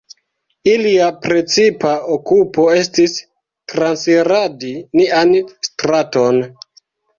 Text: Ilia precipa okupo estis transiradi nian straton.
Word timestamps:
Ilia 0.69 1.09
precipa 1.25 1.91
okupo 2.15 2.65
estis 2.79 3.13
transiradi 3.75 4.75
nian 5.03 5.37
straton. 5.71 6.45